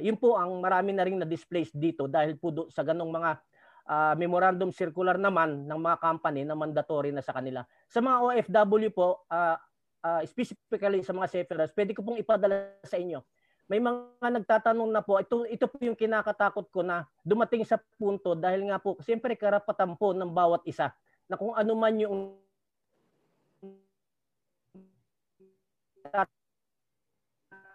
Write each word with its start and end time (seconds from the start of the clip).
yun 0.00 0.16
po 0.16 0.38
ang 0.38 0.58
marami 0.58 0.94
na 0.94 1.04
rin 1.04 1.18
na-displace 1.18 1.70
dito 1.74 2.06
dahil 2.06 2.38
po 2.38 2.50
do, 2.50 2.62
sa 2.70 2.82
ganong 2.82 3.10
mga 3.10 3.30
uh, 3.88 4.14
memorandum 4.14 4.70
circular 4.70 5.16
naman 5.16 5.64
ng 5.64 5.80
mga 5.80 5.96
company 5.98 6.44
na 6.44 6.54
mandatory 6.54 7.10
na 7.10 7.24
sa 7.24 7.32
kanila. 7.32 7.64
Sa 7.88 8.04
mga 8.04 8.16
OFW 8.22 8.90
po, 8.92 9.24
uh, 9.32 9.56
uh, 10.04 10.20
specifically 10.28 11.00
sa 11.02 11.16
mga 11.16 11.28
seafarers, 11.32 11.72
pwede 11.74 11.96
ko 11.96 12.04
pong 12.04 12.20
ipadala 12.20 12.76
sa 12.84 13.00
inyo. 13.00 13.24
May 13.68 13.84
mga 13.84 14.32
nagtatanong 14.40 14.88
na 14.88 15.04
po, 15.04 15.20
ito, 15.20 15.44
ito 15.44 15.68
po 15.68 15.76
yung 15.84 15.96
kinakatakot 15.98 16.72
ko 16.72 16.80
na 16.80 17.04
dumating 17.20 17.68
sa 17.68 17.76
punto 18.00 18.32
dahil 18.32 18.64
nga 18.72 18.80
po, 18.80 18.96
siyempre 19.04 19.36
karapatan 19.36 19.92
po 19.92 20.16
ng 20.16 20.32
bawat 20.32 20.64
isa 20.64 20.88
na 21.28 21.36
kung 21.36 21.52
ano 21.52 21.72
man 21.76 21.92
yung 22.00 22.32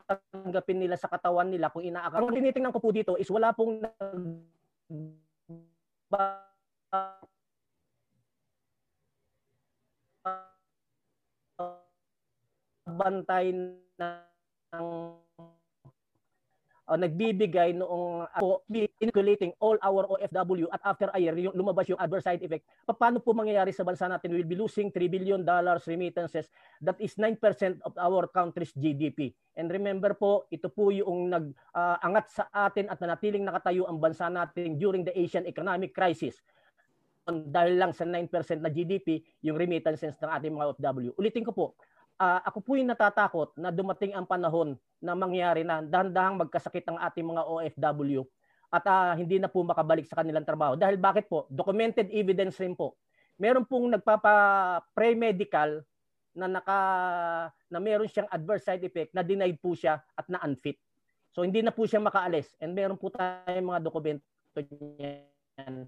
tanggapin 0.07 0.79
nila 0.83 0.99
sa 0.99 1.07
katawan 1.07 1.47
nila 1.47 1.71
kung 1.71 1.83
inaakala. 1.83 2.27
Ang 2.27 2.35
tinitingnan 2.35 2.73
ko 2.75 2.79
po 2.83 2.91
dito 2.91 3.15
is 3.15 3.29
wala 3.31 3.55
pong 3.55 3.81
bantay 12.93 13.51
ng 13.55 14.93
uh, 16.87 16.97
nagbibigay 16.99 17.75
noong 17.75 18.27
ako 18.35 18.63
uh, 18.67 19.51
all 19.63 19.77
our 19.79 20.03
OFW 20.07 20.67
at 20.71 20.81
after 20.83 21.07
a 21.15 21.19
year 21.19 21.35
yung 21.39 21.55
lumabas 21.55 21.87
yung 21.87 21.99
adverse 21.99 22.27
side 22.27 22.43
effect. 22.43 22.67
Paano 22.87 23.23
po 23.23 23.31
mangyayari 23.31 23.71
sa 23.71 23.87
bansa 23.87 24.07
natin? 24.11 24.35
We'll 24.35 24.47
be 24.47 24.59
losing 24.59 24.91
3 24.91 25.07
billion 25.07 25.41
dollars 25.47 25.87
remittances. 25.87 26.51
That 26.83 26.99
is 26.99 27.15
9% 27.15 27.39
of 27.83 27.93
our 27.95 28.27
country's 28.27 28.75
GDP 28.75 29.31
and 29.55 29.69
remember 29.69 30.17
po 30.17 30.49
ito 30.49 30.67
po 30.67 30.89
yung 30.89 31.29
nag 31.31 31.53
uh, 31.75 31.97
sa 32.27 32.49
atin 32.51 32.89
at 32.89 32.99
nanatiling 32.99 33.45
nakatayo 33.45 33.85
ang 33.87 34.01
bansa 34.01 34.27
natin 34.27 34.75
during 34.75 35.05
the 35.07 35.13
Asian 35.15 35.45
economic 35.47 35.95
crisis. 35.95 36.41
Dahil 37.23 37.79
lang 37.79 37.95
sa 37.95 38.03
9% 38.03 38.27
na 38.59 38.67
GDP 38.67 39.23
yung 39.47 39.55
remittances 39.55 40.19
ng 40.19 40.27
ating 40.27 40.51
mga 40.51 40.75
OFW. 40.75 41.15
Ulitin 41.15 41.47
ko 41.47 41.55
po, 41.55 41.65
uh, 42.19 42.39
ako 42.45 42.59
po 42.61 42.71
yung 42.77 42.89
natatakot 42.89 43.53
na 43.57 43.69
dumating 43.73 44.13
ang 44.13 44.27
panahon 44.27 44.77
na 45.03 45.13
mangyari 45.17 45.65
na 45.65 45.81
dahan-dahang 45.81 46.39
magkasakit 46.45 46.85
ang 46.89 46.97
ating 47.01 47.25
mga 47.25 47.43
OFW 47.43 48.21
at 48.73 48.83
uh, 48.89 49.13
hindi 49.13 49.37
na 49.37 49.49
po 49.49 49.61
makabalik 49.61 50.09
sa 50.09 50.17
kanilang 50.17 50.45
trabaho. 50.45 50.73
Dahil 50.73 50.97
bakit 50.97 51.29
po? 51.29 51.45
Documented 51.53 52.09
evidence 52.09 52.57
rin 52.57 52.73
po. 52.73 52.97
Meron 53.37 53.65
pong 53.65 53.93
nagpapa 53.93 54.33
pre-medical 54.97 55.85
na 56.33 56.49
naka 56.49 56.79
na 57.69 57.77
meron 57.77 58.09
siyang 58.09 58.29
adverse 58.33 58.65
side 58.65 58.81
effect 58.81 59.13
na 59.13 59.21
denied 59.21 59.61
po 59.61 59.77
siya 59.77 60.01
at 60.17 60.25
na 60.25 60.41
unfit. 60.41 60.81
So 61.33 61.45
hindi 61.45 61.61
na 61.61 61.69
po 61.69 61.85
siya 61.85 62.01
makaalis 62.01 62.57
and 62.57 62.73
meron 62.73 62.97
po 62.97 63.13
tayong 63.13 63.69
mga 63.69 63.81
dokumento 63.81 64.25
niyan. 64.57 65.85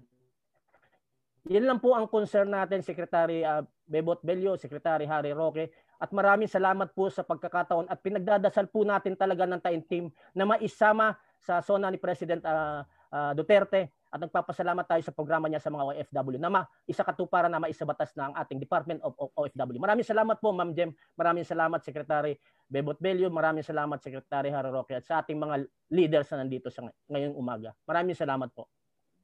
Yan 1.46 1.62
lang 1.62 1.78
po 1.78 1.94
ang 1.94 2.10
concern 2.10 2.50
natin 2.50 2.82
Secretary 2.82 3.46
uh, 3.46 3.62
Bebot 3.86 4.18
Bello, 4.26 4.58
Secretary 4.58 5.06
Harry 5.06 5.30
Roque 5.30 5.70
at 6.02 6.10
maraming 6.10 6.50
salamat 6.50 6.90
po 6.90 7.06
sa 7.06 7.22
pagkakataon 7.22 7.86
at 7.86 8.02
pinagdadasal 8.02 8.66
po 8.66 8.82
natin 8.82 9.14
talaga 9.14 9.46
ng 9.46 9.62
Tain 9.62 9.82
Team 9.86 10.10
na 10.34 10.42
maisama 10.42 11.14
sa 11.38 11.62
zona 11.62 11.86
ni 11.94 12.02
President 12.02 12.42
uh, 12.42 12.82
uh, 13.14 13.30
Duterte 13.30 13.94
at 14.10 14.18
nagpapasalamat 14.18 14.90
tayo 14.90 15.02
sa 15.06 15.14
programa 15.14 15.46
niya 15.46 15.62
sa 15.62 15.70
mga 15.70 15.86
OFW 15.86 16.34
na 16.42 16.66
isa 16.82 17.06
katuparan 17.06 17.46
na 17.46 17.62
maisabatas 17.62 18.10
na 18.18 18.26
ang 18.26 18.34
ating 18.42 18.58
Department 18.58 18.98
of 19.06 19.14
OFW. 19.14 19.78
Maraming 19.78 20.02
salamat 20.02 20.42
po 20.42 20.50
Ma'am 20.50 20.74
Jem, 20.74 20.90
maraming 21.14 21.46
salamat 21.46 21.78
Secretary 21.78 22.34
Bebot 22.66 22.98
Bello, 22.98 23.30
maraming 23.30 23.62
salamat 23.62 24.02
Secretary 24.02 24.50
Haroque 24.50 24.98
at 24.98 25.06
sa 25.06 25.22
ating 25.22 25.38
mga 25.38 25.62
leaders 25.94 26.26
na 26.34 26.42
nandito 26.42 26.74
sa 26.74 26.82
ngayong 27.06 27.38
umaga. 27.38 27.70
Maraming 27.86 28.18
salamat 28.18 28.50
po. 28.50 28.66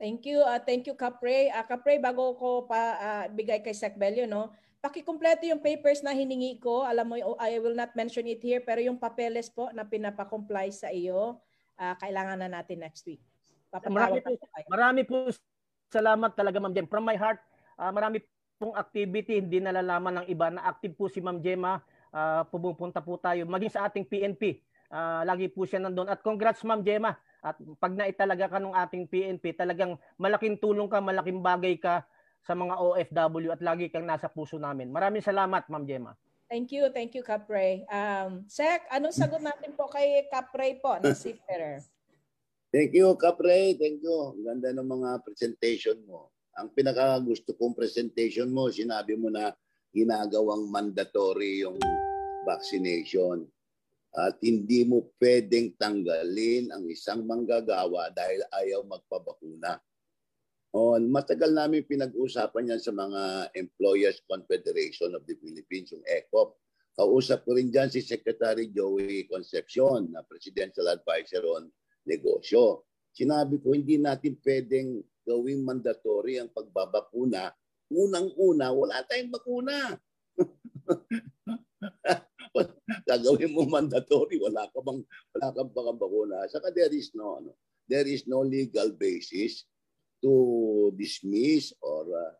Thank 0.02 0.26
you. 0.26 0.42
Uh, 0.42 0.58
thank 0.58 0.90
you 0.90 0.98
Kapre. 0.98 1.46
Uh, 1.54 1.62
Kapre 1.62 2.02
bago 2.02 2.34
ko 2.34 2.66
pa 2.66 2.98
uh, 2.98 3.24
bigay 3.30 3.62
kay 3.62 3.70
Sec 3.70 3.94
Bello 3.94 4.26
no, 4.26 4.50
pakikumpleto 4.82 5.46
yung 5.46 5.62
papers 5.62 6.02
na 6.02 6.10
hiningi 6.10 6.58
ko. 6.58 6.82
Alam 6.82 7.06
mo, 7.06 7.14
I 7.38 7.62
will 7.62 7.78
not 7.78 7.94
mention 7.94 8.26
it 8.26 8.42
here, 8.42 8.58
pero 8.58 8.82
yung 8.82 8.98
papeles 8.98 9.46
po 9.46 9.70
na 9.70 9.86
pinapakomply 9.86 10.74
sa 10.74 10.90
iyo, 10.90 11.38
uh, 11.78 11.94
kailangan 12.02 12.42
na 12.42 12.50
natin 12.50 12.82
next 12.82 13.06
week. 13.06 13.22
Marami 13.86 14.18
po, 14.18 14.34
marami 14.66 15.00
po 15.06 15.30
salamat 15.86 16.34
talaga, 16.34 16.58
Ma'am 16.58 16.74
Jem. 16.74 16.90
From 16.90 17.06
my 17.06 17.14
heart, 17.14 17.38
uh, 17.78 17.94
marami 17.94 18.26
pong 18.58 18.74
activity, 18.74 19.38
hindi 19.38 19.62
nalalaman 19.62 20.26
ng 20.26 20.26
iba 20.26 20.50
na 20.50 20.66
active 20.66 20.98
po 20.98 21.06
si 21.06 21.22
Ma'am 21.22 21.38
Gemma. 21.38 21.78
Uh, 22.10 22.42
pumupunta 22.50 22.98
po 22.98 23.22
tayo, 23.22 23.46
maging 23.46 23.70
sa 23.70 23.86
ating 23.86 24.02
PNP. 24.02 24.66
Uh, 24.90 25.22
lagi 25.22 25.46
po 25.46 25.62
siya 25.62 25.78
nandun. 25.78 26.10
At 26.10 26.26
congrats, 26.26 26.66
Ma'am 26.66 26.82
Gemma. 26.82 27.14
At 27.42 27.58
pag 27.82 27.92
naitalaga 27.98 28.46
ka 28.46 28.62
ng 28.62 28.70
ating 28.70 29.10
PNP, 29.10 29.58
talagang 29.58 29.98
malaking 30.14 30.62
tulong 30.62 30.86
ka, 30.86 31.02
malaking 31.02 31.42
bagay 31.42 31.74
ka 31.74 32.06
sa 32.46 32.54
mga 32.54 32.78
OFW 32.78 33.50
at 33.50 33.62
lagi 33.62 33.90
kang 33.90 34.06
nasa 34.06 34.30
puso 34.30 34.62
namin. 34.62 34.94
Maraming 34.94 35.22
salamat, 35.22 35.66
Ma'am 35.66 35.82
Gemma. 35.82 36.14
Thank 36.46 36.70
you, 36.70 36.86
thank 36.94 37.18
you, 37.18 37.26
Capre. 37.26 37.82
Um, 37.90 38.46
Sek, 38.46 38.86
anong 38.94 39.16
sagot 39.16 39.42
natin 39.42 39.74
po 39.74 39.90
kay 39.90 40.28
Capre 40.30 40.78
po 40.78 41.00
na 41.02 41.16
seafarer? 41.16 41.82
Thank 42.70 42.94
you, 42.94 43.10
Capre. 43.18 43.74
Thank 43.74 44.04
you. 44.06 44.38
Ang 44.38 44.42
ganda 44.46 44.68
ng 44.70 44.86
mga 44.86 45.10
presentation 45.26 45.98
mo. 46.06 46.30
Ang 46.54 46.70
pinaka 46.76 47.18
gusto 47.24 47.56
kong 47.58 47.74
presentation 47.74 48.52
mo, 48.52 48.68
sinabi 48.68 49.16
mo 49.16 49.32
na 49.32 49.50
ginagawang 49.96 50.68
mandatory 50.68 51.64
yung 51.64 51.80
vaccination. 52.44 53.48
At 54.12 54.36
hindi 54.44 54.84
mo 54.84 55.08
pwedeng 55.16 55.72
tanggalin 55.80 56.68
ang 56.68 56.84
isang 56.92 57.24
manggagawa 57.24 58.12
dahil 58.12 58.44
ayaw 58.52 58.84
magpabakuna. 58.84 59.80
On, 60.72 61.00
matagal 61.08 61.52
namin 61.52 61.84
pinag-usapan 61.84 62.76
yan 62.76 62.80
sa 62.80 62.92
mga 62.92 63.52
Employers 63.56 64.20
Confederation 64.24 65.12
of 65.16 65.24
the 65.28 65.36
Philippines, 65.36 65.92
yung 65.92 66.04
ECOP. 66.04 66.56
Kausap 66.92 67.44
ko 67.48 67.56
rin 67.56 67.72
dyan 67.72 67.88
si 67.88 68.04
Secretary 68.04 68.68
Joey 68.68 69.24
Concepcion, 69.28 70.12
na 70.12 70.20
Presidential 70.24 70.92
Advisor 70.92 71.44
on 71.48 71.72
Negosyo. 72.04 72.84
Sinabi 73.12 73.60
ko, 73.60 73.72
hindi 73.72 73.96
natin 73.96 74.36
pwedeng 74.44 75.00
gawing 75.24 75.64
mandatory 75.64 76.40
ang 76.40 76.52
pagbabakuna. 76.52 77.52
Unang-una, 77.92 78.72
wala 78.72 79.04
tayong 79.08 79.32
bakuna. 79.32 79.96
Gagawin 83.08 83.52
mo 83.52 83.64
mandatory, 83.68 84.36
wala 84.38 84.68
ka 84.70 84.80
bang 84.80 85.00
wala 85.36 85.48
kang 85.54 85.70
bakuna. 85.72 86.46
Saka 86.48 86.70
there 86.74 86.92
is 86.92 87.12
no 87.16 87.40
ano, 87.40 87.52
there 87.88 88.06
is 88.06 88.24
no 88.28 88.44
legal 88.44 88.92
basis 88.94 89.64
to 90.22 90.32
dismiss 90.94 91.74
or 91.82 92.06
uh, 92.06 92.34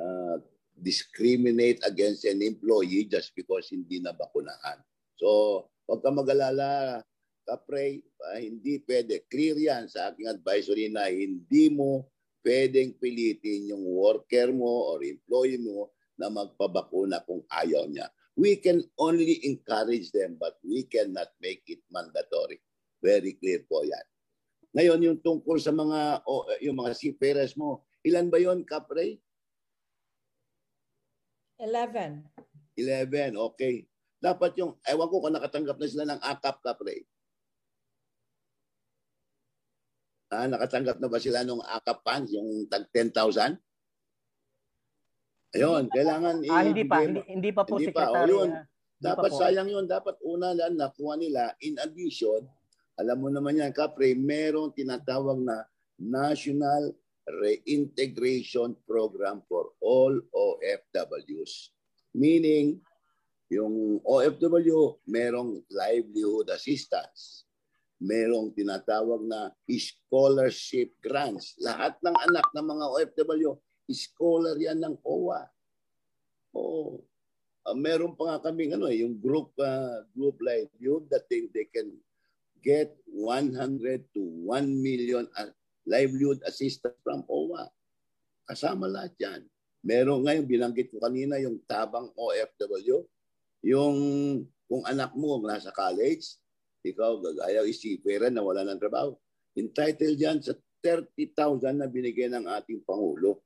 uh, 0.00 0.36
discriminate 0.78 1.82
against 1.84 2.24
an 2.24 2.40
employee 2.40 3.04
just 3.04 3.34
because 3.36 3.68
hindi 3.68 4.00
na 4.00 4.16
bakunahan. 4.16 4.80
So, 5.18 5.66
huwag 5.84 6.00
ka 6.00 6.10
mag-alala, 6.14 7.02
kapre, 7.44 8.00
uh, 8.22 8.38
hindi 8.38 8.80
pwede. 8.86 9.26
Clear 9.28 9.58
yan 9.58 9.90
sa 9.90 10.14
aking 10.14 10.30
advisory 10.30 10.88
na 10.88 11.10
hindi 11.10 11.68
mo 11.68 12.08
pwedeng 12.46 12.96
pilitin 12.96 13.74
yung 13.74 13.84
worker 13.84 14.54
mo 14.54 14.94
or 14.94 15.02
employee 15.04 15.60
mo 15.60 15.92
na 16.16 16.30
magpabakuna 16.30 17.20
kung 17.26 17.42
ayaw 17.50 17.84
niya. 17.90 18.08
We 18.38 18.62
can 18.62 18.86
only 19.02 19.42
encourage 19.50 20.14
them 20.14 20.38
but 20.38 20.62
we 20.62 20.86
cannot 20.86 21.34
make 21.42 21.66
it 21.66 21.82
mandatory. 21.90 22.62
Very 23.02 23.34
clear 23.34 23.66
po 23.66 23.82
yan. 23.82 24.06
Ngayon, 24.78 25.00
yung 25.02 25.18
tungkol 25.18 25.58
sa 25.58 25.74
mga, 25.74 26.22
o, 26.22 26.46
yung 26.62 26.78
mga 26.78 26.94
seafarers 26.94 27.58
mo, 27.58 27.82
ilan 28.06 28.30
ba 28.30 28.38
yon 28.38 28.62
Kapre? 28.62 29.18
11. 31.58 32.22
11, 32.78 33.34
okay. 33.34 33.82
Dapat 34.22 34.54
yung, 34.62 34.78
ewan 34.86 35.10
ko 35.10 35.16
kung 35.18 35.34
nakatanggap 35.34 35.76
na 35.82 35.88
sila 35.90 36.04
ng 36.06 36.20
AKAP, 36.22 36.56
Kapre. 36.62 36.96
Ah, 40.30 40.46
nakatanggap 40.46 41.02
na 41.02 41.10
ba 41.10 41.18
sila 41.18 41.42
ng 41.42 41.58
AKAP 41.58 41.98
funds, 42.06 42.30
yung 42.30 42.70
tag 42.70 42.86
10,000? 42.94 43.58
Ayun, 45.56 45.88
kailangan 45.88 46.44
ah, 46.52 46.62
hindi 46.64 46.84
pa, 46.84 46.96
hindi, 47.00 47.20
hindi 47.24 47.50
pa 47.54 47.64
po 47.64 47.80
hindi 47.80 47.88
secretary. 47.88 48.12
Pa. 48.12 48.28
O, 48.28 48.28
yun, 48.28 48.50
dapat 48.98 49.30
sayang 49.32 49.68
yun, 49.70 49.84
dapat 49.88 50.16
una 50.26 50.52
lang 50.52 50.76
nakuha 50.76 51.16
nila 51.16 51.54
in 51.64 51.78
addition 51.80 52.44
alam 52.98 53.22
mo 53.22 53.30
naman 53.30 53.62
yan, 53.62 53.70
Kapre, 53.70 54.10
merong 54.18 54.74
tinatawag 54.74 55.38
na 55.38 55.62
National 56.02 56.90
Reintegration 57.30 58.74
Program 58.82 59.38
for 59.46 59.70
all 59.78 60.18
OFWs. 60.34 61.70
Meaning, 62.10 62.82
yung 63.54 64.02
OFW, 64.02 64.98
merong 65.06 65.62
livelihood 65.70 66.50
assistance. 66.50 67.46
Merong 68.02 68.50
tinatawag 68.50 69.22
na 69.22 69.54
scholarship 69.70 70.98
grants. 70.98 71.54
Lahat 71.62 71.94
ng 72.02 72.16
anak 72.18 72.50
ng 72.50 72.66
mga 72.66 72.84
OFW, 72.98 73.54
scholar 73.92 74.56
yan 74.60 74.80
ng 74.80 74.96
OWA. 75.04 75.42
Oo. 76.56 77.00
Uh, 77.68 77.76
meron 77.76 78.16
pa 78.16 78.36
nga 78.36 78.48
kaming 78.48 78.76
ano, 78.76 78.88
yung 78.88 79.20
group 79.20 79.52
uh, 79.60 80.04
group 80.16 80.40
livelihood 80.40 81.04
that 81.12 81.28
they, 81.28 81.48
they 81.52 81.68
can 81.68 81.92
get 82.64 82.96
100 83.12 84.08
to 84.12 84.22
1 84.44 84.84
million 84.84 85.28
uh, 85.36 85.52
livelihood 85.84 86.40
assistance 86.44 86.96
from 87.04 87.24
OWA. 87.28 87.68
Kasama 88.48 88.88
lahat 88.88 89.12
yan. 89.20 89.40
Meron 89.84 90.24
ngayon, 90.24 90.44
binanggit 90.44 90.90
ko 90.90 90.98
kanina, 90.98 91.38
yung 91.38 91.60
tabang 91.64 92.10
OFW, 92.16 93.06
yung 93.62 93.96
kung 94.68 94.82
anak 94.84 95.16
mo 95.16 95.40
nasa 95.40 95.72
college, 95.72 96.36
ikaw 96.84 97.18
gagaya 97.20 97.64
isipera 97.64 98.28
na 98.28 98.44
wala 98.44 98.64
ng 98.68 98.80
trabaho. 98.80 99.16
Entitled 99.56 100.18
yan 100.18 100.38
sa 100.44 100.54
30,000 100.84 101.74
na 101.74 101.88
binigay 101.90 102.30
ng 102.30 102.46
ating 102.46 102.84
Pangulo. 102.86 103.42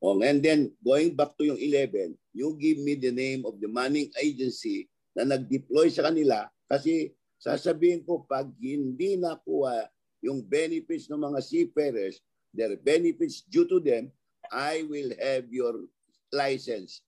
Oh, 0.00 0.16
and 0.24 0.40
then, 0.40 0.72
going 0.80 1.12
back 1.12 1.36
to 1.36 1.44
yung 1.44 1.60
11, 1.60 2.16
you 2.32 2.56
give 2.56 2.80
me 2.80 2.96
the 2.96 3.12
name 3.12 3.44
of 3.44 3.60
the 3.60 3.68
manning 3.68 4.08
agency 4.16 4.88
na 5.12 5.28
nag-deploy 5.28 5.92
sa 5.92 6.08
kanila 6.08 6.48
kasi 6.64 7.12
sasabihin 7.36 8.00
ko 8.08 8.24
pag 8.24 8.48
hindi 8.56 9.20
nakuha 9.20 9.92
yung 10.24 10.40
benefits 10.40 11.12
ng 11.12 11.20
mga 11.20 11.40
seafarers, 11.44 12.16
their 12.56 12.80
benefits 12.80 13.44
due 13.44 13.68
to 13.68 13.76
them, 13.76 14.08
I 14.48 14.88
will 14.88 15.12
have 15.20 15.52
your 15.52 15.84
license 16.32 17.04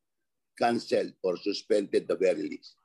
canceled 0.61 1.17
or 1.25 1.41
suspended 1.41 2.05
the 2.05 2.17
very 2.17 2.45
least. 2.45 2.77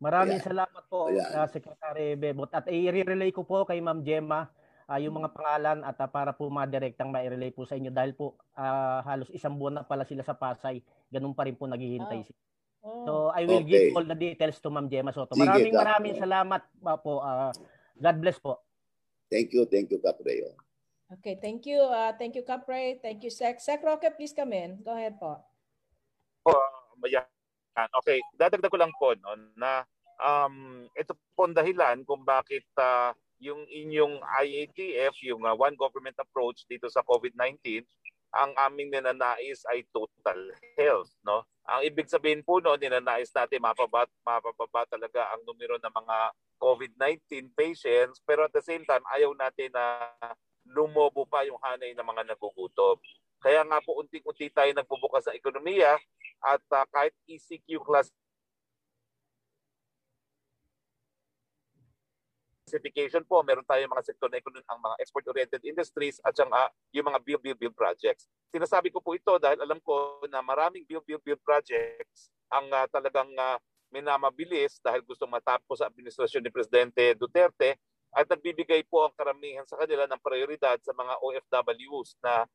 Maraming 0.00 0.40
Ayan. 0.40 0.48
salamat 0.56 0.82
po, 0.88 1.12
Ayan. 1.12 1.28
uh, 1.36 1.48
Secretary 1.52 2.16
Bebot. 2.16 2.48
At 2.56 2.64
i-relay 2.72 3.28
ko 3.28 3.44
po 3.44 3.68
kay 3.68 3.84
Ma'am 3.84 4.00
Gemma 4.00 4.48
ah, 4.90 4.98
yung 4.98 5.14
mga 5.14 5.30
pangalan 5.30 5.78
at 5.86 5.94
ah, 5.96 6.10
para 6.10 6.34
po 6.34 6.50
madirektang 6.50 7.14
ma-relay 7.14 7.48
po 7.48 7.62
sa 7.62 7.78
inyo 7.78 7.88
dahil 7.88 8.10
po 8.12 8.34
ah, 8.52 9.06
halos 9.06 9.30
isang 9.30 9.54
buwan 9.54 9.78
na 9.78 9.86
pala 9.86 10.02
sila 10.02 10.20
sa 10.20 10.34
Pasay. 10.34 10.82
Ganun 11.06 11.30
pa 11.30 11.46
rin 11.46 11.54
po 11.54 11.70
naghihintay 11.70 12.20
Ah. 12.20 12.26
sila. 12.26 12.40
Oh. 12.80 13.04
So 13.04 13.12
I 13.30 13.44
will 13.44 13.62
give 13.62 13.92
Okay. 13.92 13.94
all 13.94 14.02
the 14.02 14.16
details 14.16 14.58
to 14.58 14.68
Ma'am 14.68 14.88
Gemma 14.88 15.12
Soto. 15.12 15.36
Sige, 15.36 15.46
Maraming 15.46 15.72
Kap. 15.72 15.82
maraming 15.84 16.16
salamat 16.16 16.62
pa 16.76 16.94
po. 16.96 17.22
ah, 17.22 17.54
God 17.94 18.16
bless 18.18 18.36
po. 18.36 18.58
Thank 19.30 19.54
you, 19.54 19.62
thank 19.64 19.86
you, 19.88 20.02
Capreo. 20.02 20.58
Okay, 21.10 21.38
thank 21.38 21.66
you. 21.66 21.78
Uh, 21.82 22.14
thank 22.14 22.34
you, 22.34 22.42
Capre. 22.42 22.98
Thank 22.98 23.22
you, 23.22 23.30
Sec. 23.30 23.58
Sec 23.58 23.82
Roque, 23.82 24.06
please 24.14 24.30
come 24.30 24.54
in. 24.54 24.78
Go 24.80 24.94
ahead 24.94 25.18
po. 25.18 25.38
Ayan. 27.00 27.26
Okay, 27.98 28.18
dadagdag 28.34 28.70
ko 28.70 28.78
lang 28.78 28.92
po 28.94 29.14
no, 29.16 29.32
na 29.56 29.82
um, 30.18 30.84
ito 30.92 31.16
po 31.32 31.48
ang 31.48 31.54
dahilan 31.56 32.04
kung 32.04 32.22
bakit 32.22 32.62
ah, 32.76 33.10
yung 33.40 33.64
inyong 33.66 34.20
IATF, 34.20 35.16
yung 35.24 35.48
ah, 35.48 35.56
One 35.56 35.74
Government 35.74 36.14
Approach 36.20 36.68
dito 36.68 36.86
sa 36.92 37.00
COVID-19, 37.00 37.82
ang 38.30 38.54
aming 38.68 38.94
ninanais 38.94 39.66
ay 39.72 39.82
total 39.90 40.54
health. 40.78 41.10
No? 41.26 41.42
Ang 41.66 41.88
ibig 41.88 42.06
sabihin 42.06 42.46
po 42.46 42.62
no, 42.62 42.78
ninanais 42.78 43.32
natin 43.34 43.58
mapaba, 43.58 44.06
mapababa 44.22 44.86
talaga 44.86 45.34
ang 45.34 45.42
numero 45.42 45.80
ng 45.80 45.90
mga 45.90 46.16
COVID-19 46.60 47.50
patients 47.56 48.20
pero 48.22 48.44
at 48.46 48.52
the 48.52 48.62
same 48.62 48.84
time 48.84 49.02
ayaw 49.16 49.32
natin 49.34 49.72
na 49.72 50.12
lumobo 50.68 51.24
pa 51.26 51.42
yung 51.42 51.58
hanay 51.58 51.96
ng 51.96 52.06
mga 52.06 52.22
nagugutom. 52.30 53.00
Kaya 53.40 53.64
nga 53.64 53.80
po 53.80 53.96
unti-unti 53.98 54.52
tayo 54.52 54.70
nagbubukas 54.76 55.26
sa 55.26 55.34
ekonomiya 55.34 55.96
at 56.44 56.62
uh, 56.70 56.84
kahit 56.92 57.16
ECQ 57.24 57.80
classification 62.70 63.26
po, 63.26 63.42
meron 63.42 63.66
tayong 63.66 63.90
mga 63.90 64.06
sektor 64.06 64.30
na 64.30 64.38
ekonomi, 64.38 64.62
ang 64.70 64.78
mga 64.78 64.96
export-oriented 65.02 65.62
industries 65.66 66.22
at 66.22 66.30
siyang, 66.38 66.54
ah, 66.54 66.70
yung 66.94 67.10
mga 67.10 67.18
build, 67.26 67.42
build, 67.42 67.58
build 67.58 67.74
projects. 67.74 68.30
Sinasabi 68.54 68.94
ko 68.94 69.02
po 69.02 69.18
ito 69.18 69.34
dahil 69.42 69.58
alam 69.58 69.82
ko 69.82 70.22
na 70.30 70.38
maraming 70.38 70.86
build, 70.86 71.02
build, 71.02 71.18
build 71.26 71.42
projects 71.42 72.30
ang 72.46 72.70
ah, 72.70 72.86
talagang 72.86 73.26
uh, 73.34 73.58
minamabilis 73.90 74.78
dahil 74.78 75.02
gusto 75.02 75.26
matapos 75.26 75.82
sa 75.82 75.90
administrasyon 75.90 76.46
ni 76.46 76.50
Presidente 76.54 77.18
Duterte 77.18 77.74
at 78.14 78.30
nagbibigay 78.30 78.86
po 78.86 79.02
ang 79.02 79.14
karamihan 79.18 79.66
sa 79.66 79.74
kanila 79.82 80.06
ng 80.06 80.22
prioridad 80.22 80.78
sa 80.78 80.94
mga 80.94 81.18
OFWs 81.18 82.14
na 82.22 82.46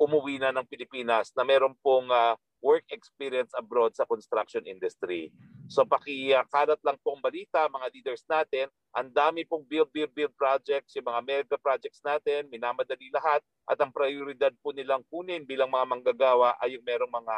umuwi 0.00 0.40
na 0.40 0.48
ng 0.48 0.64
Pilipinas 0.64 1.28
na 1.36 1.44
meron 1.44 1.76
pong 1.84 2.08
ah, 2.08 2.40
work 2.64 2.88
experience 2.88 3.52
abroad 3.52 3.92
sa 3.92 4.08
construction 4.08 4.64
industry. 4.64 5.28
So 5.68 5.84
pakikalat 5.84 6.80
lang 6.80 6.96
pong 7.04 7.20
balita 7.20 7.68
mga 7.68 7.92
leaders 7.92 8.24
natin, 8.24 8.72
ang 8.96 9.12
dami 9.12 9.44
pong 9.44 9.68
build, 9.68 9.92
build, 9.92 10.10
build 10.16 10.32
projects, 10.32 10.96
yung 10.96 11.06
mga 11.12 11.20
mega 11.22 11.56
projects 11.60 12.00
natin, 12.00 12.48
minamadali 12.48 13.12
lahat 13.12 13.44
at 13.68 13.76
ang 13.76 13.92
prioridad 13.92 14.50
po 14.64 14.72
nilang 14.72 15.04
kunin 15.12 15.44
bilang 15.44 15.68
mga 15.68 15.84
manggagawa 15.84 16.56
ay 16.64 16.80
yung 16.80 16.84
merong 16.88 17.12
mga 17.12 17.36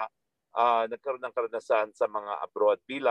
ah, 0.55 0.85
nagkaroon 0.87 1.23
ng 1.23 1.35
karanasan 1.35 1.91
sa 1.95 2.07
mga 2.07 2.33
abroad. 2.43 2.79
Bilang 2.87 3.09